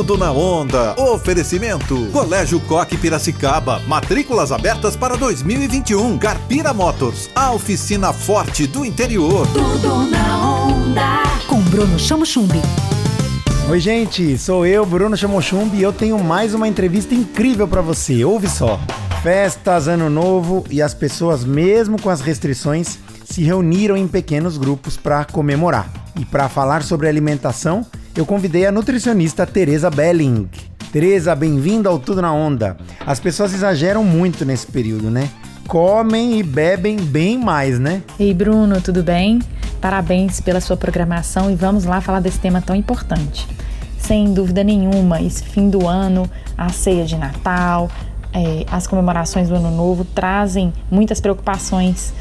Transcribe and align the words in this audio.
Tudo 0.00 0.16
na 0.16 0.32
onda. 0.32 0.94
Oferecimento. 0.98 2.06
Colégio 2.10 2.58
Coque 2.60 2.96
Piracicaba. 2.96 3.80
Matrículas 3.80 4.50
abertas 4.50 4.96
para 4.96 5.14
2021. 5.14 6.16
Carpira 6.16 6.72
Motors. 6.72 7.28
A 7.34 7.52
oficina 7.52 8.10
forte 8.10 8.66
do 8.66 8.82
interior. 8.82 9.46
Tudo 9.48 10.10
na 10.10 10.64
onda. 10.64 11.22
Com 11.46 11.60
Bruno 11.60 11.98
Chamo 11.98 12.24
Chumbi. 12.24 12.62
Oi, 13.68 13.78
gente, 13.78 14.38
sou 14.38 14.64
eu, 14.64 14.86
Bruno 14.86 15.18
Chamochumbi, 15.18 15.76
e 15.76 15.82
eu 15.82 15.92
tenho 15.92 16.18
mais 16.18 16.54
uma 16.54 16.66
entrevista 16.66 17.14
incrível 17.14 17.68
para 17.68 17.82
você. 17.82 18.24
Ouve 18.24 18.48
só. 18.48 18.80
Festas, 19.22 19.86
Ano 19.86 20.08
Novo 20.08 20.64
e 20.70 20.80
as 20.80 20.94
pessoas, 20.94 21.44
mesmo 21.44 22.00
com 22.00 22.08
as 22.08 22.22
restrições, 22.22 22.98
se 23.22 23.42
reuniram 23.42 23.98
em 23.98 24.08
pequenos 24.08 24.56
grupos 24.56 24.96
para 24.96 25.26
comemorar. 25.26 25.92
E 26.18 26.24
para 26.24 26.48
falar 26.48 26.82
sobre 26.82 27.06
alimentação, 27.06 27.84
eu 28.16 28.26
convidei 28.26 28.66
a 28.66 28.72
nutricionista 28.72 29.46
Teresa 29.46 29.90
Belling. 29.90 30.48
Teresa, 30.92 31.34
bem-vinda 31.34 31.88
ao 31.88 31.98
Tudo 31.98 32.20
na 32.20 32.32
Onda. 32.32 32.76
As 33.06 33.20
pessoas 33.20 33.54
exageram 33.54 34.02
muito 34.02 34.44
nesse 34.44 34.66
período, 34.66 35.10
né? 35.10 35.30
Comem 35.68 36.38
e 36.38 36.42
bebem 36.42 36.96
bem 36.96 37.38
mais, 37.38 37.78
né? 37.78 38.02
Ei, 38.18 38.34
Bruno, 38.34 38.80
tudo 38.80 39.02
bem? 39.02 39.38
Parabéns 39.80 40.40
pela 40.40 40.60
sua 40.60 40.76
programação 40.76 41.50
e 41.50 41.54
vamos 41.54 41.84
lá 41.84 42.00
falar 42.00 42.20
desse 42.20 42.40
tema 42.40 42.60
tão 42.60 42.74
importante. 42.74 43.46
Sem 43.96 44.34
dúvida 44.34 44.64
nenhuma, 44.64 45.22
esse 45.22 45.44
fim 45.44 45.70
do 45.70 45.86
ano, 45.86 46.28
a 46.58 46.70
ceia 46.70 47.04
de 47.04 47.16
Natal, 47.16 47.88
é, 48.32 48.66
as 48.70 48.88
comemorações 48.88 49.48
do 49.48 49.54
Ano 49.54 49.70
Novo 49.70 50.04
trazem 50.04 50.72
muitas 50.90 51.20
preocupações 51.20 52.12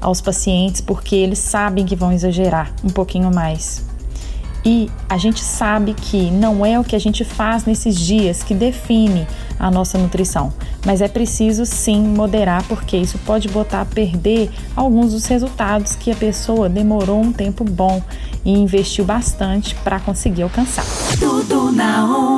aos 0.00 0.20
pacientes 0.20 0.82
porque 0.82 1.16
eles 1.16 1.38
sabem 1.38 1.86
que 1.86 1.96
vão 1.96 2.12
exagerar 2.12 2.70
um 2.84 2.90
pouquinho 2.90 3.34
mais. 3.34 3.87
E 4.64 4.90
a 5.08 5.16
gente 5.16 5.40
sabe 5.40 5.94
que 5.94 6.30
não 6.30 6.64
é 6.64 6.78
o 6.78 6.84
que 6.84 6.96
a 6.96 6.98
gente 6.98 7.24
faz 7.24 7.64
nesses 7.64 7.96
dias 7.96 8.42
que 8.42 8.54
define 8.54 9.26
a 9.58 9.70
nossa 9.70 9.98
nutrição, 9.98 10.52
mas 10.86 11.00
é 11.00 11.08
preciso 11.08 11.66
sim 11.66 12.00
moderar, 12.00 12.62
porque 12.68 12.96
isso 12.96 13.18
pode 13.18 13.48
botar 13.48 13.80
a 13.80 13.84
perder 13.84 14.50
alguns 14.76 15.12
dos 15.12 15.26
resultados 15.26 15.96
que 15.96 16.10
a 16.10 16.16
pessoa 16.16 16.68
demorou 16.68 17.20
um 17.20 17.32
tempo 17.32 17.64
bom 17.64 18.02
e 18.44 18.52
investiu 18.52 19.04
bastante 19.04 19.74
para 19.76 19.98
conseguir 19.98 20.42
alcançar. 20.42 20.84
Tudo 21.18 21.72
na 21.72 22.04
onda. 22.04 22.37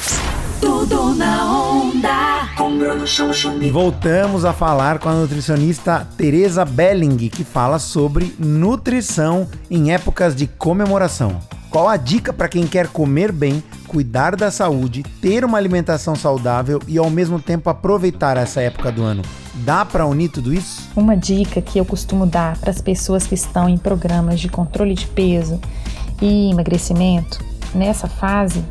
Tudo 0.61 1.15
na 1.15 1.51
onda. 1.51 2.41
E 3.59 3.71
voltamos 3.71 4.45
a 4.45 4.53
falar 4.53 4.99
com 4.99 5.09
a 5.09 5.13
nutricionista 5.13 6.07
Teresa 6.15 6.63
Belling, 6.63 7.17
que 7.29 7.43
fala 7.43 7.79
sobre 7.79 8.35
nutrição 8.37 9.47
em 9.69 9.91
épocas 9.91 10.35
de 10.35 10.45
comemoração. 10.45 11.39
Qual 11.69 11.89
a 11.89 11.97
dica 11.97 12.31
para 12.31 12.47
quem 12.47 12.67
quer 12.67 12.87
comer 12.87 13.31
bem, 13.31 13.63
cuidar 13.87 14.35
da 14.35 14.51
saúde, 14.51 15.03
ter 15.19 15.43
uma 15.43 15.57
alimentação 15.57 16.15
saudável 16.15 16.79
e 16.87 16.97
ao 16.97 17.09
mesmo 17.09 17.41
tempo 17.41 17.69
aproveitar 17.69 18.37
essa 18.37 18.61
época 18.61 18.91
do 18.91 19.01
ano? 19.01 19.23
Dá 19.55 19.83
para 19.83 20.05
unir 20.05 20.29
tudo 20.29 20.53
isso? 20.53 20.89
Uma 20.95 21.17
dica 21.17 21.61
que 21.61 21.79
eu 21.79 21.85
costumo 21.85 22.25
dar 22.25 22.57
para 22.57 22.69
as 22.69 22.81
pessoas 22.81 23.25
que 23.25 23.33
estão 23.33 23.67
em 23.67 23.77
programas 23.77 24.39
de 24.39 24.49
controle 24.49 24.93
de 24.93 25.07
peso 25.07 25.59
e 26.21 26.51
emagrecimento 26.51 27.43
nessa 27.73 28.07
fase 28.07 28.63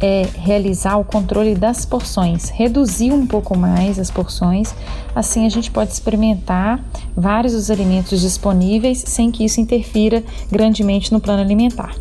é 0.00 0.28
realizar 0.36 0.96
o 0.98 1.04
controle 1.04 1.54
das 1.54 1.84
porções, 1.84 2.50
reduzir 2.50 3.12
um 3.12 3.26
pouco 3.26 3.56
mais 3.56 3.98
as 3.98 4.10
porções, 4.10 4.74
assim 5.14 5.46
a 5.46 5.48
gente 5.48 5.70
pode 5.70 5.92
experimentar 5.92 6.80
vários 7.16 7.52
dos 7.54 7.70
alimentos 7.70 8.20
disponíveis 8.20 9.02
sem 9.06 9.30
que 9.30 9.44
isso 9.44 9.60
interfira 9.60 10.22
grandemente 10.50 11.12
no 11.12 11.20
plano 11.20 11.42
alimentar. 11.42 11.94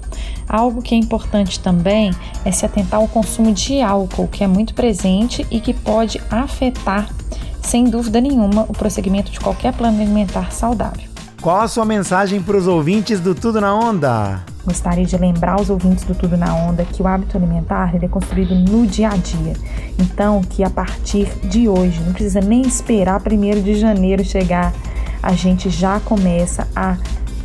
Algo 0.47 0.81
que 0.81 0.93
é 0.93 0.97
importante 0.97 1.59
também 1.59 2.11
é 2.43 2.51
se 2.51 2.65
atentar 2.65 2.99
ao 2.99 3.07
consumo 3.07 3.51
de 3.51 3.81
álcool, 3.81 4.27
que 4.27 4.43
é 4.43 4.47
muito 4.47 4.73
presente 4.73 5.45
e 5.49 5.59
que 5.59 5.73
pode 5.73 6.21
afetar, 6.29 7.09
sem 7.61 7.85
dúvida 7.85 8.21
nenhuma, 8.21 8.63
o 8.63 8.73
prosseguimento 8.73 9.31
de 9.31 9.39
qualquer 9.39 9.73
plano 9.73 10.01
alimentar 10.01 10.51
saudável. 10.51 11.14
Qual 11.45 11.61
a 11.61 11.67
sua 11.67 11.85
mensagem 11.85 12.41
para 12.41 12.57
os 12.57 12.65
ouvintes 12.65 13.19
do 13.19 13.35
Tudo 13.35 13.61
na 13.61 13.71
Onda? 13.71 14.43
Gostaria 14.65 15.05
de 15.05 15.15
lembrar 15.15 15.61
os 15.61 15.69
ouvintes 15.69 16.03
do 16.03 16.15
Tudo 16.15 16.35
na 16.35 16.55
Onda 16.55 16.83
que 16.83 17.03
o 17.03 17.07
hábito 17.07 17.37
alimentar 17.37 17.95
é 18.03 18.07
construído 18.07 18.55
no 18.55 18.87
dia 18.87 19.09
a 19.09 19.15
dia. 19.15 19.53
Então, 19.99 20.41
que 20.41 20.63
a 20.63 20.71
partir 20.71 21.27
de 21.47 21.69
hoje, 21.69 22.01
não 22.01 22.13
precisa 22.13 22.41
nem 22.41 22.63
esperar 22.63 23.21
1 23.21 23.61
de 23.61 23.75
janeiro 23.75 24.25
chegar, 24.25 24.73
a 25.21 25.33
gente 25.33 25.69
já 25.69 25.99
começa 25.99 26.67
a 26.75 26.97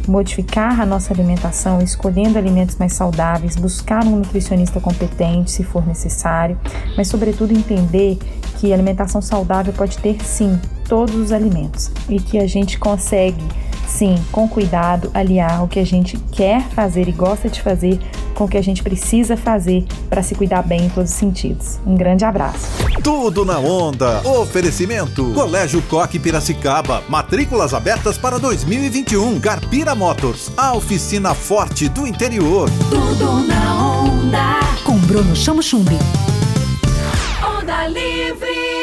modificar 0.08 0.80
a 0.80 0.86
nossa 0.86 1.12
alimentação, 1.12 1.82
escolhendo 1.82 2.38
alimentos 2.38 2.76
mais 2.76 2.94
saudáveis, 2.94 3.54
buscar 3.54 4.02
um 4.06 4.16
nutricionista 4.16 4.80
competente 4.80 5.50
se 5.50 5.62
for 5.62 5.86
necessário, 5.86 6.58
mas 6.96 7.06
sobretudo 7.06 7.52
entender 7.52 8.16
que 8.58 8.72
alimentação 8.72 9.20
saudável 9.20 9.74
pode 9.74 9.98
ter 9.98 10.24
sim 10.24 10.58
todos 10.88 11.14
os 11.14 11.32
alimentos 11.32 11.90
e 12.08 12.18
que 12.18 12.38
a 12.38 12.46
gente 12.46 12.78
consegue 12.78 13.44
sim, 13.90 14.14
com 14.30 14.48
cuidado, 14.48 15.10
aliar 15.12 15.64
o 15.64 15.68
que 15.68 15.78
a 15.78 15.84
gente 15.84 16.16
quer 16.32 16.62
fazer 16.70 17.08
e 17.08 17.12
gosta 17.12 17.48
de 17.48 17.60
fazer 17.60 17.98
com 18.34 18.44
o 18.44 18.48
que 18.48 18.56
a 18.56 18.62
gente 18.62 18.82
precisa 18.82 19.36
fazer 19.36 19.84
para 20.08 20.22
se 20.22 20.34
cuidar 20.34 20.62
bem 20.62 20.86
em 20.86 20.88
todos 20.88 21.10
os 21.10 21.16
sentidos. 21.16 21.78
Um 21.84 21.96
grande 21.96 22.24
abraço. 22.24 22.68
Tudo 23.02 23.44
na 23.44 23.58
onda. 23.58 24.20
Oferecimento. 24.26 25.32
Colégio 25.34 25.82
Coque 25.82 26.18
Piracicaba. 26.18 27.02
Matrículas 27.08 27.74
abertas 27.74 28.16
para 28.16 28.38
2021. 28.38 29.40
Carpira 29.40 29.94
Motors. 29.94 30.50
A 30.56 30.72
oficina 30.72 31.34
forte 31.34 31.88
do 31.88 32.06
interior. 32.06 32.70
Tudo 32.88 33.46
na 33.46 34.00
onda. 34.00 34.60
Com 34.84 34.96
Bruno 35.00 35.34
Chamo 35.36 35.62
Chumbi. 35.62 35.98
Onda 37.44 37.86
livre. 37.88 38.79